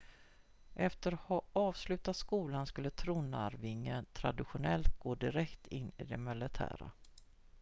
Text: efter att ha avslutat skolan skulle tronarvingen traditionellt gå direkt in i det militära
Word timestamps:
efter 0.75 1.13
att 1.13 1.19
ha 1.19 1.41
avslutat 1.53 2.15
skolan 2.17 2.67
skulle 2.67 2.89
tronarvingen 2.89 4.05
traditionellt 4.13 4.99
gå 4.99 5.15
direkt 5.15 5.67
in 5.67 5.91
i 5.97 6.03
det 6.03 6.17
militära 6.17 6.91